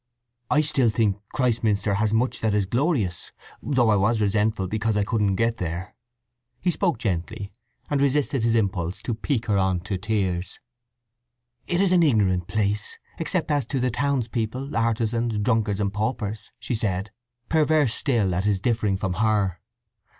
[0.49, 5.03] "I still think Christminster has much that is glorious; though I was resentful because I
[5.03, 5.93] couldn't get there."
[6.59, 7.51] He spoke gently,
[7.87, 10.59] and resisted his impulse to pique her on to tears.
[11.67, 16.73] "It is an ignorant place, except as to the townspeople, artizans, drunkards, and paupers," she
[16.73, 17.11] said,
[17.47, 19.59] perverse still at his differing from her.